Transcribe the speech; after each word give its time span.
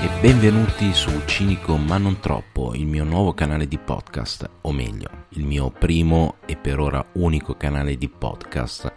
Benvenuti 0.00 0.94
su 0.94 1.10
Cinico 1.26 1.76
ma 1.76 1.98
non 1.98 2.20
troppo, 2.20 2.74
il 2.74 2.86
mio 2.86 3.04
nuovo 3.04 3.34
canale 3.34 3.68
di 3.68 3.76
podcast, 3.76 4.48
o 4.62 4.72
meglio, 4.72 5.26
il 5.30 5.44
mio 5.44 5.70
primo 5.70 6.36
e 6.46 6.56
per 6.56 6.78
ora 6.78 7.04
unico 7.12 7.54
canale 7.54 7.98
di 7.98 8.08
podcast. 8.08 8.90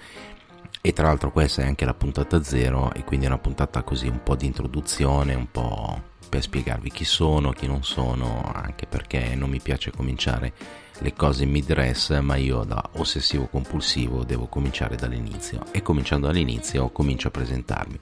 E 0.81 0.93
tra 0.93 1.07
l'altro 1.07 1.31
questa 1.33 1.61
è 1.61 1.65
anche 1.65 1.83
la 1.83 1.93
puntata 1.93 2.41
zero 2.41 2.93
e 2.93 3.03
quindi 3.03 3.25
è 3.25 3.29
una 3.29 3.37
puntata 3.37 3.83
così 3.83 4.07
un 4.07 4.23
po' 4.23 4.35
di 4.37 4.45
introduzione, 4.45 5.33
un 5.33 5.51
po' 5.51 6.01
per 6.29 6.41
spiegarvi 6.41 6.89
chi 6.89 7.03
sono, 7.03 7.51
chi 7.51 7.67
non 7.67 7.83
sono, 7.83 8.49
anche 8.53 8.85
perché 8.87 9.35
non 9.35 9.49
mi 9.49 9.59
piace 9.59 9.91
cominciare 9.91 10.53
le 10.99 11.13
cose 11.13 11.43
mid-dress, 11.43 12.17
ma 12.21 12.37
io 12.37 12.63
da 12.63 12.81
ossessivo 12.93 13.47
compulsivo 13.47 14.23
devo 14.23 14.47
cominciare 14.47 14.95
dall'inizio 14.95 15.65
e 15.71 15.81
cominciando 15.81 16.27
dall'inizio 16.27 16.89
comincio 16.91 17.27
a 17.27 17.31
presentarmi. 17.31 17.99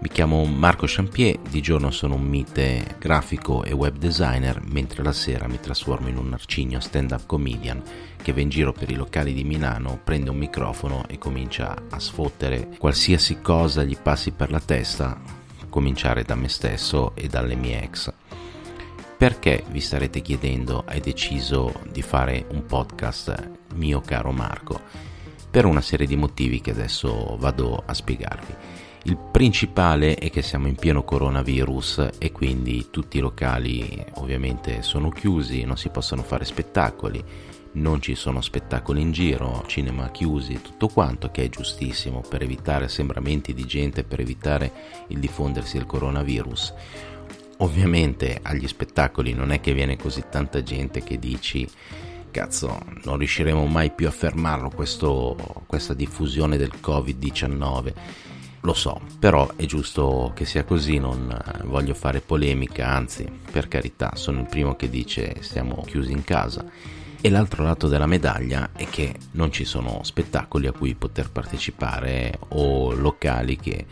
Mi 0.00 0.10
chiamo 0.10 0.44
Marco 0.44 0.84
Champier, 0.86 1.38
di 1.38 1.62
giorno 1.62 1.90
sono 1.90 2.16
un 2.16 2.26
mite 2.26 2.96
grafico 2.98 3.64
e 3.64 3.72
web 3.72 3.96
designer, 3.96 4.60
mentre 4.62 5.02
la 5.02 5.12
sera 5.12 5.48
mi 5.48 5.58
trasformo 5.58 6.08
in 6.08 6.18
un 6.18 6.32
arcigno 6.32 6.80
stand-up 6.80 7.24
comedian 7.26 7.82
che 8.20 8.32
va 8.32 8.40
in 8.40 8.50
giro 8.50 8.72
per 8.72 8.90
i 8.90 8.96
locali 8.96 9.32
di 9.32 9.44
Milano, 9.44 10.00
prende 10.02 10.30
un 10.30 10.36
microfono 10.36 11.06
e 11.08 11.16
comincia 11.16 11.74
a 11.88 11.98
sfottere 11.98 12.70
qualsiasi 12.76 13.40
cosa 13.40 13.82
gli 13.82 13.96
passi 13.96 14.32
per 14.32 14.50
la 14.50 14.60
testa, 14.60 15.18
cominciare 15.70 16.22
da 16.24 16.34
me 16.34 16.48
stesso 16.48 17.12
e 17.14 17.28
dalle 17.28 17.54
mie 17.54 17.82
ex. 17.82 18.12
Perché 19.16 19.64
vi 19.70 19.80
starete 19.80 20.20
chiedendo 20.20 20.84
hai 20.86 21.00
deciso 21.00 21.80
di 21.90 22.02
fare 22.02 22.44
un 22.50 22.66
podcast, 22.66 23.50
mio 23.74 24.00
caro 24.00 24.32
Marco? 24.32 24.80
Per 25.50 25.64
una 25.64 25.80
serie 25.80 26.06
di 26.06 26.16
motivi 26.16 26.60
che 26.60 26.72
adesso 26.72 27.36
vado 27.38 27.82
a 27.86 27.94
spiegarvi. 27.94 28.54
Il 29.06 29.18
principale 29.18 30.14
è 30.14 30.30
che 30.30 30.40
siamo 30.40 30.66
in 30.66 30.76
pieno 30.76 31.04
coronavirus 31.04 32.08
e 32.16 32.32
quindi 32.32 32.86
tutti 32.90 33.18
i 33.18 33.20
locali 33.20 34.02
ovviamente 34.14 34.80
sono 34.80 35.10
chiusi, 35.10 35.64
non 35.64 35.76
si 35.76 35.90
possono 35.90 36.22
fare 36.22 36.46
spettacoli, 36.46 37.22
non 37.72 38.00
ci 38.00 38.14
sono 38.14 38.40
spettacoli 38.40 39.02
in 39.02 39.12
giro, 39.12 39.62
cinema 39.66 40.10
chiusi, 40.10 40.62
tutto 40.62 40.88
quanto 40.88 41.30
che 41.30 41.44
è 41.44 41.48
giustissimo 41.50 42.22
per 42.26 42.40
evitare 42.40 42.86
assembramenti 42.86 43.52
di 43.52 43.66
gente, 43.66 44.04
per 44.04 44.20
evitare 44.20 44.72
il 45.08 45.18
diffondersi 45.18 45.76
del 45.76 45.86
coronavirus. 45.86 46.72
Ovviamente 47.58 48.38
agli 48.40 48.66
spettacoli 48.66 49.34
non 49.34 49.52
è 49.52 49.60
che 49.60 49.74
viene 49.74 49.98
così 49.98 50.24
tanta 50.30 50.62
gente 50.62 51.02
che 51.02 51.18
dici 51.18 51.68
cazzo 52.30 52.80
non 53.04 53.18
riusciremo 53.18 53.66
mai 53.66 53.90
più 53.90 54.06
a 54.06 54.10
fermarlo 54.10 54.70
questo, 54.70 55.36
questa 55.66 55.92
diffusione 55.92 56.56
del 56.56 56.72
Covid-19 56.82 58.32
lo 58.64 58.72
so, 58.72 59.00
però 59.18 59.48
è 59.56 59.66
giusto 59.66 60.32
che 60.34 60.46
sia 60.46 60.64
così, 60.64 60.98
non 60.98 61.30
eh, 61.30 61.62
voglio 61.64 61.94
fare 61.94 62.20
polemica, 62.20 62.88
anzi, 62.88 63.30
per 63.50 63.68
carità, 63.68 64.12
sono 64.14 64.40
il 64.40 64.46
primo 64.46 64.74
che 64.74 64.88
dice 64.88 65.36
stiamo 65.40 65.84
chiusi 65.86 66.12
in 66.12 66.24
casa. 66.24 66.64
E 67.20 67.30
l'altro 67.30 67.62
lato 67.62 67.88
della 67.88 68.06
medaglia 68.06 68.70
è 68.74 68.86
che 68.88 69.14
non 69.32 69.50
ci 69.52 69.64
sono 69.64 70.00
spettacoli 70.02 70.66
a 70.66 70.72
cui 70.72 70.94
poter 70.94 71.30
partecipare 71.30 72.38
o 72.48 72.92
locali 72.92 73.56
che 73.56 73.86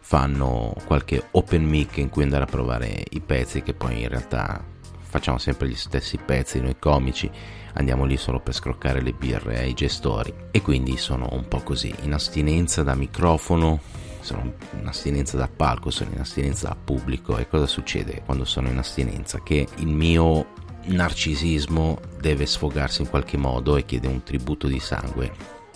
fanno 0.00 0.74
qualche 0.86 1.28
open 1.32 1.64
mic 1.64 1.96
in 1.96 2.10
cui 2.10 2.22
andare 2.22 2.44
a 2.44 2.46
provare 2.46 3.02
i 3.10 3.20
pezzi 3.20 3.62
che 3.62 3.74
poi 3.74 4.02
in 4.02 4.08
realtà 4.08 4.62
facciamo 5.00 5.38
sempre 5.38 5.68
gli 5.68 5.74
stessi 5.74 6.16
pezzi 6.18 6.60
noi 6.60 6.76
comici 6.78 7.28
andiamo 7.72 8.04
lì 8.04 8.16
solo 8.16 8.38
per 8.38 8.54
scroccare 8.54 9.00
le 9.00 9.12
birre 9.12 9.58
ai 9.58 9.72
gestori 9.72 10.32
e 10.52 10.62
quindi 10.62 10.96
sono 10.96 11.28
un 11.32 11.48
po' 11.48 11.60
così 11.60 11.92
in 12.02 12.12
astinenza 12.12 12.84
da 12.84 12.94
microfono 12.94 13.80
sono 14.26 14.54
in 14.78 14.86
astinenza 14.86 15.36
da 15.36 15.48
palco, 15.48 15.90
sono 15.90 16.10
in 16.12 16.18
astinenza 16.18 16.66
da 16.66 16.76
pubblico 16.76 17.38
e 17.38 17.46
cosa 17.46 17.66
succede 17.66 18.22
quando 18.24 18.44
sono 18.44 18.68
in 18.68 18.76
astinenza? 18.76 19.40
Che 19.40 19.68
il 19.76 19.86
mio 19.86 20.46
narcisismo 20.86 22.00
deve 22.20 22.44
sfogarsi 22.44 23.02
in 23.02 23.08
qualche 23.08 23.36
modo 23.36 23.76
e 23.76 23.84
chiede 23.84 24.08
un 24.08 24.24
tributo 24.24 24.66
di 24.66 24.80
sangue. 24.80 25.32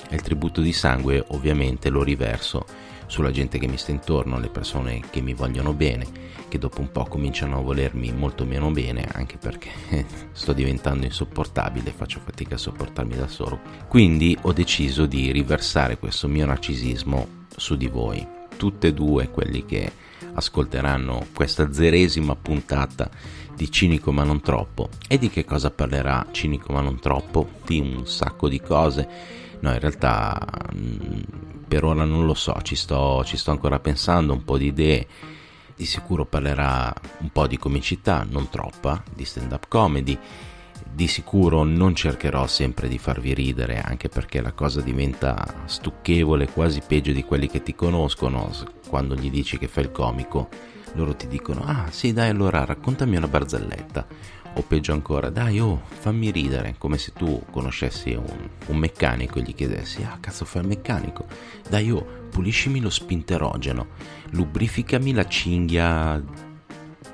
E 0.09 0.17
il 0.17 0.23
tributo 0.23 0.61
di 0.61 0.73
sangue 0.73 1.25
ovviamente 1.29 1.91
lo 1.91 2.03
riverso 2.03 2.67
sulla 3.07 3.31
gente 3.31 3.59
che 3.59 3.69
mi 3.69 3.77
sta 3.77 3.93
intorno, 3.93 4.39
le 4.39 4.49
persone 4.49 5.01
che 5.11 5.21
mi 5.21 5.35
vogliono 5.35 5.73
bene, 5.73 6.07
che 6.49 6.59
dopo 6.59 6.81
un 6.81 6.91
po' 6.91 7.05
cominciano 7.05 7.59
a 7.59 7.63
volermi 7.63 8.13
molto 8.13 8.45
meno 8.45 8.73
bene, 8.73 9.07
anche 9.13 9.37
perché 9.37 9.71
sto 10.33 10.53
diventando 10.53 11.07
insopportabile, 11.07 11.93
faccio 11.93 12.21
fatica 12.25 12.57
a 12.57 12.59
sopportarmi 12.59 13.15
da 13.15 13.29
solo. 13.29 13.61
Quindi 13.87 14.37
ho 14.43 14.53
deciso 14.53 15.07
di 15.07 15.31
riversare 15.31 15.99
questo 15.99 16.27
mio 16.27 16.47
narcisismo 16.47 17.47
su 17.57 17.77
di 17.77 17.89
voi 17.89 18.39
tutte 18.61 18.89
e 18.89 18.93
due 18.93 19.31
quelli 19.31 19.65
che 19.65 19.91
ascolteranno 20.35 21.29
questa 21.33 21.73
zeresima 21.73 22.37
puntata 22.37 23.09
di 23.57 23.71
Cinico 23.71 24.13
ma 24.13 24.23
non 24.23 24.43
troppo. 24.43 24.91
E 25.09 25.17
di 25.17 25.31
che 25.31 25.47
cosa 25.47 25.71
parlerà 25.71 26.27
Cinico 26.31 26.75
ma 26.75 26.83
non 26.83 27.01
troppo? 27.01 27.49
Di 27.65 27.81
un 27.81 28.07
sacco 28.07 28.51
di 28.51 28.61
cose. 28.61 29.09
No, 29.61 29.73
in 29.73 29.81
realtà 29.81 30.39
mm, 30.75 31.21
per 31.67 31.85
ora 31.85 32.05
non 32.05 32.27
lo 32.27 32.35
so, 32.35 32.55
ci 32.61 32.77
sto, 32.77 33.25
ci 33.25 33.39
sto 33.39 33.51
ancora 33.51 33.79
pensando, 33.79 34.35
un 34.35 34.45
po' 34.45 34.59
di 34.59 34.67
idee. 34.67 35.07
Di 35.75 35.87
sicuro 35.87 36.27
parlerà 36.27 36.95
un 37.21 37.31
po' 37.31 37.47
di 37.47 37.57
comicità, 37.57 38.27
non 38.29 38.51
troppa, 38.51 39.03
di 39.15 39.25
stand-up 39.25 39.69
comedy 39.69 40.19
di 40.93 41.07
sicuro 41.07 41.63
non 41.63 41.95
cercherò 41.95 42.47
sempre 42.47 42.89
di 42.89 42.99
farvi 42.99 43.35
ridere, 43.35 43.81
anche 43.81 44.09
perché 44.09 44.41
la 44.41 44.53
cosa 44.53 44.81
diventa 44.81 45.63
stucchevole, 45.65 46.49
quasi 46.49 46.81
peggio 46.87 47.13
di 47.13 47.25
quelli 47.25 47.49
che 47.49 47.63
ti 47.63 47.75
conoscono. 47.75 48.51
Quando 48.89 49.15
gli 49.15 49.31
dici 49.31 49.59
che 49.59 49.69
fai 49.69 49.85
il 49.85 49.93
comico, 49.93 50.49
loro 50.95 51.15
ti 51.15 51.29
dicono: 51.29 51.63
Ah, 51.65 51.87
sì, 51.91 52.13
dai, 52.13 52.29
allora 52.29 52.65
raccontami 52.65 53.17
una 53.17 53.29
barzelletta. 53.29 54.07
O 54.55 54.63
peggio 54.63 54.93
ancora, 54.93 55.31
dai, 55.31 55.61
oh, 55.61 55.81
fammi 55.87 56.33
ridere, 56.33 56.75
come 56.77 56.99
se 56.99 57.13
tu 57.13 57.41
conoscessi 57.53 58.11
un, 58.11 58.49
un 58.67 58.77
meccanico 58.77 59.39
e 59.39 59.43
gli 59.43 59.55
chiedessi: 59.55 60.03
Ah, 60.03 60.19
cazzo, 60.21 60.45
fai 60.45 60.63
il 60.63 60.69
meccanico? 60.69 61.27
Dai, 61.69 61.91
oh, 61.93 62.05
puliscimi 62.31 62.81
lo 62.81 62.91
spinterogeno, 62.91 63.87
lubrificami 64.31 65.13
la 65.13 65.27
cinghia 65.27 66.49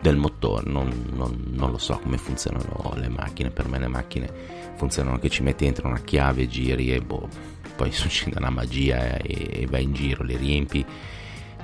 del 0.06 0.16
motore, 0.16 0.70
non, 0.70 0.88
non, 1.14 1.46
non, 1.48 1.72
lo 1.72 1.78
so 1.78 1.98
come 1.98 2.16
funzionano 2.16 2.94
le 2.94 3.08
macchine, 3.08 3.50
per 3.50 3.66
me 3.66 3.80
le 3.80 3.88
macchine 3.88 4.30
funzionano 4.76 5.18
che 5.18 5.28
ci 5.28 5.42
metti 5.42 5.64
dentro 5.64 5.88
una 5.88 5.98
chiave, 5.98 6.46
giri 6.46 6.92
e 6.92 7.00
boh, 7.00 7.28
poi 7.74 7.90
succede 7.92 8.36
una 8.38 8.50
magia 8.50 9.16
e, 9.16 9.62
e 9.62 9.66
vai 9.66 9.82
in 9.82 9.94
giro, 9.94 10.22
le 10.22 10.36
riempi 10.36 10.86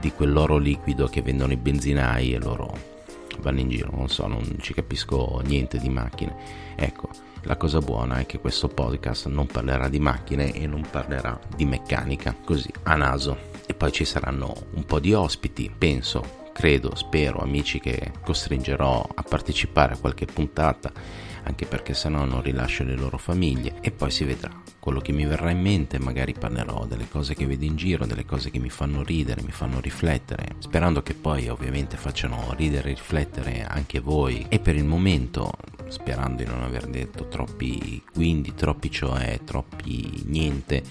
di 0.00 0.10
quell'oro 0.10 0.58
liquido 0.58 1.06
che 1.06 1.22
vendono 1.22 1.52
i 1.52 1.56
benzinai 1.56 2.34
e 2.34 2.38
loro 2.40 2.76
vanno 3.38 3.60
in 3.60 3.68
giro, 3.68 3.92
non 3.94 4.08
so, 4.08 4.26
non 4.26 4.56
ci 4.58 4.74
capisco 4.74 5.40
niente 5.44 5.78
di 5.78 5.88
macchine. 5.88 6.34
Ecco, 6.74 7.10
la 7.42 7.56
cosa 7.56 7.78
buona 7.78 8.18
è 8.18 8.26
che 8.26 8.40
questo 8.40 8.66
podcast 8.66 9.26
non 9.26 9.46
parlerà 9.46 9.88
di 9.88 10.00
macchine 10.00 10.52
e 10.52 10.66
non 10.66 10.84
parlerà 10.90 11.38
di 11.54 11.64
meccanica, 11.64 12.34
così 12.44 12.70
a 12.82 12.96
naso. 12.96 13.50
E 13.66 13.74
poi 13.74 13.92
ci 13.92 14.04
saranno 14.04 14.52
un 14.74 14.84
po' 14.84 14.98
di 14.98 15.14
ospiti, 15.14 15.72
penso, 15.76 16.41
credo, 16.62 16.94
spero, 16.94 17.40
amici 17.40 17.80
che 17.80 18.12
costringerò 18.22 19.08
a 19.16 19.22
partecipare 19.24 19.94
a 19.94 19.98
qualche 19.98 20.26
puntata, 20.26 20.92
anche 21.42 21.66
perché 21.66 21.92
sennò 21.92 22.24
non 22.24 22.40
rilascio 22.40 22.84
le 22.84 22.94
loro 22.94 23.18
famiglie 23.18 23.78
e 23.80 23.90
poi 23.90 24.12
si 24.12 24.22
vedrà. 24.22 24.48
Quello 24.78 25.00
che 25.00 25.10
mi 25.10 25.24
verrà 25.24 25.50
in 25.50 25.60
mente, 25.60 25.98
magari 25.98 26.34
parlerò 26.34 26.86
delle 26.86 27.08
cose 27.08 27.34
che 27.34 27.46
vedo 27.46 27.64
in 27.64 27.74
giro, 27.74 28.06
delle 28.06 28.24
cose 28.24 28.52
che 28.52 28.60
mi 28.60 28.70
fanno 28.70 29.02
ridere, 29.02 29.42
mi 29.42 29.50
fanno 29.50 29.80
riflettere, 29.80 30.54
sperando 30.58 31.02
che 31.02 31.14
poi 31.14 31.48
ovviamente 31.48 31.96
facciano 31.96 32.54
ridere 32.56 32.90
e 32.90 32.94
riflettere 32.94 33.64
anche 33.64 33.98
voi. 33.98 34.46
E 34.48 34.60
per 34.60 34.76
il 34.76 34.84
momento, 34.84 35.50
sperando 35.88 36.44
di 36.44 36.48
non 36.48 36.62
aver 36.62 36.86
detto 36.86 37.26
troppi 37.26 38.00
quindi, 38.14 38.54
troppi 38.54 38.88
cioè, 38.88 39.40
troppi 39.44 40.22
niente, 40.26 40.84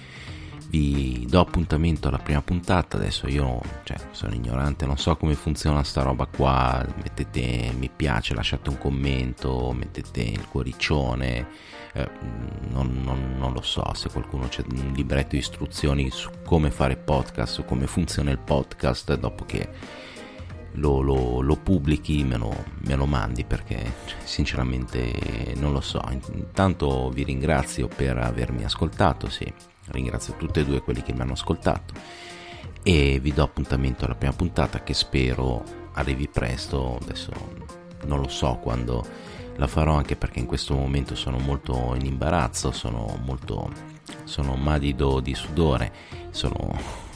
vi 0.71 1.25
do 1.27 1.41
appuntamento 1.41 2.07
alla 2.07 2.17
prima 2.17 2.41
puntata. 2.41 2.95
Adesso 2.95 3.27
io 3.27 3.61
cioè, 3.83 3.97
sono 4.11 4.33
ignorante, 4.33 4.85
non 4.85 4.97
so 4.97 5.17
come 5.17 5.35
funziona 5.35 5.83
sta 5.83 6.01
roba 6.01 6.25
qua. 6.25 6.83
Mettete 6.95 7.73
mi 7.77 7.89
piace, 7.93 8.33
lasciate 8.33 8.69
un 8.69 8.77
commento, 8.77 9.73
mettete 9.73 10.21
il 10.21 10.47
cuoricione. 10.47 11.47
Eh, 11.93 12.09
non, 12.69 13.01
non, 13.03 13.35
non, 13.37 13.51
lo 13.51 13.61
so 13.61 13.93
se 13.93 14.09
qualcuno 14.09 14.47
c'è 14.47 14.63
un 14.71 14.93
libretto 14.95 15.31
di 15.31 15.39
istruzioni 15.39 16.09
su 16.09 16.29
come 16.45 16.71
fare 16.71 16.95
podcast, 16.95 17.53
su 17.55 17.65
come 17.65 17.85
funziona 17.85 18.31
il 18.31 18.39
podcast 18.39 19.13
dopo 19.15 19.43
che 19.43 19.67
lo, 20.75 21.01
lo, 21.01 21.41
lo 21.41 21.55
pubblichi 21.57 22.23
me 22.23 22.37
lo, 22.37 22.63
me 22.85 22.95
lo, 22.95 23.05
mandi 23.05 23.43
perché 23.43 23.91
cioè, 24.05 24.19
sinceramente 24.23 25.53
non 25.57 25.73
lo 25.73 25.81
so 25.81 26.01
intanto 26.31 27.09
vi 27.09 27.23
ringrazio 27.23 27.89
per 27.89 28.17
avermi 28.17 28.63
ascoltato 28.63 29.29
sì 29.29 29.53
ringrazio 29.91 30.35
tutti 30.35 30.59
e 30.59 30.65
due 30.65 30.81
quelli 30.81 31.01
che 31.01 31.13
mi 31.13 31.21
hanno 31.21 31.33
ascoltato 31.33 31.93
e 32.83 33.19
vi 33.19 33.33
do 33.33 33.43
appuntamento 33.43 34.05
alla 34.05 34.15
prima 34.15 34.33
puntata 34.33 34.81
che 34.83 34.93
spero 34.93 35.63
arrivi 35.93 36.27
presto, 36.27 36.97
adesso 37.01 37.31
non 38.05 38.19
lo 38.19 38.27
so 38.27 38.57
quando 38.61 39.05
la 39.55 39.67
farò 39.67 39.93
anche 39.93 40.15
perché 40.15 40.39
in 40.39 40.45
questo 40.45 40.73
momento 40.73 41.15
sono 41.15 41.37
molto 41.37 41.93
in 41.95 42.05
imbarazzo, 42.05 42.71
sono 42.71 43.19
molto 43.23 43.69
sono 44.23 44.55
madido 44.55 45.19
di 45.19 45.33
sudore, 45.35 45.91
sono 46.31 46.57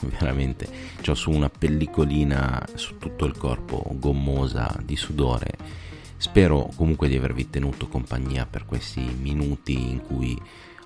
veramente 0.00 0.68
ho 1.06 1.14
su 1.14 1.30
una 1.30 1.48
pellicolina 1.48 2.64
su 2.74 2.98
tutto 2.98 3.24
il 3.24 3.36
corpo 3.36 3.84
gommosa 3.94 4.76
di 4.82 4.96
sudore. 4.96 5.84
Spero 6.18 6.70
comunque 6.74 7.08
di 7.08 7.16
avervi 7.16 7.50
tenuto 7.50 7.88
compagnia 7.88 8.46
per 8.46 8.64
questi 8.64 9.00
minuti 9.00 9.90
in 9.90 10.00
cui 10.00 10.40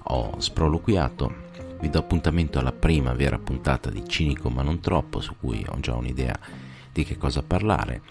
ho 0.05 0.41
sproloquiato. 0.41 1.49
Vi 1.81 1.89
do 1.89 1.99
appuntamento 1.99 2.59
alla 2.59 2.73
prima 2.73 3.15
vera 3.15 3.39
puntata 3.39 3.91
di 3.91 4.07
Cinico 4.07 4.51
ma 4.51 4.63
non 4.63 4.81
troppo, 4.81 5.21
su 5.21 5.35
cui 5.39 5.65
ho 5.67 5.81
già 5.81 5.95
un'idea 5.95 6.39
di 6.93 7.05
che 7.05 7.17
cosa 7.17 7.43
parlare 7.43 8.03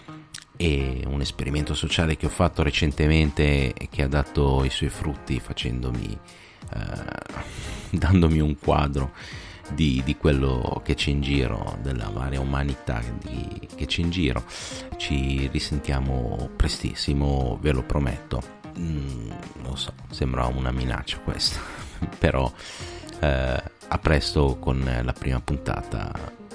e 0.56 1.04
un 1.06 1.20
esperimento 1.20 1.72
sociale 1.72 2.16
che 2.16 2.26
ho 2.26 2.30
fatto 2.30 2.62
recentemente 2.62 3.72
e 3.72 3.88
che 3.88 4.02
ha 4.02 4.08
dato 4.08 4.62
i 4.64 4.70
suoi 4.70 4.90
frutti 4.90 5.40
facendomi 5.40 6.18
eh, 6.74 7.88
dandomi 7.96 8.40
un 8.40 8.58
quadro 8.58 9.12
di, 9.72 10.02
di, 10.04 10.16
quello 10.16 10.82
che 10.84 10.94
c'è 10.94 11.10
in 11.10 11.20
giro, 11.22 11.78
della 11.80 12.10
varia 12.12 12.40
umanità 12.40 13.02
di, 13.22 13.68
che 13.74 13.86
c'è 13.86 14.00
in 14.00 14.10
giro. 14.10 14.44
Ci 14.96 15.48
risentiamo 15.50 16.50
prestissimo, 16.56 17.56
ve 17.60 17.72
lo 17.72 17.82
prometto. 17.82 18.59
Mm, 18.78 19.30
non 19.62 19.76
so, 19.76 19.92
sembra 20.10 20.46
una 20.46 20.70
minaccia 20.70 21.18
questa, 21.18 21.60
però 22.18 22.50
eh, 23.20 23.62
a 23.88 23.98
presto 23.98 24.56
con 24.58 25.00
la 25.02 25.12
prima 25.12 25.40
puntata 25.40 26.12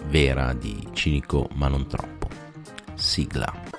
vera 0.07 0.53
di 0.53 0.87
Cinico 0.93 1.49
ma 1.53 1.67
non 1.67 1.87
troppo. 1.87 2.29
Sigla. 2.95 3.74